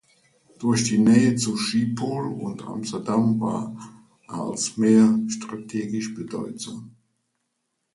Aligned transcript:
Durch 0.57 0.85
die 0.85 0.97
Nähe 0.97 1.35
zu 1.35 1.55
Schiphol 1.55 2.25
und 2.41 2.63
Amsterdam 2.63 3.39
war 3.39 3.77
Aalsmeer 4.25 5.19
strategisch 5.29 6.15
bedeutsam. 6.15 6.95